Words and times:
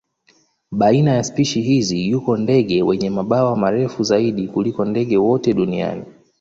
Baina 0.71 1.11
ya 1.11 1.23
spishi 1.23 1.61
hizi 1.61 2.09
yuko 2.09 2.37
ndege 2.37 2.83
wenye 2.83 3.09
mabawa 3.09 3.55
marefu 3.57 4.03
kabisa 4.05 4.51
kuliko 4.53 4.85
ndege 4.85 5.17
wote 5.17 5.53
duniani. 5.53 6.03